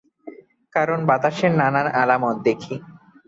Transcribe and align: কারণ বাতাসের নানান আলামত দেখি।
কারণ 0.73 0.99
বাতাসের 1.09 1.51
নানান 1.59 1.87
আলামত 2.01 2.37
দেখি। 2.47 2.75